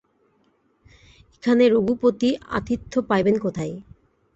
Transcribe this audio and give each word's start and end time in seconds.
এখানে 1.33 1.63
রঘুপতি 1.69 2.29
আতিথ্য 2.49 2.93
পাইবেন 3.09 3.35
কোথায়। 3.39 3.73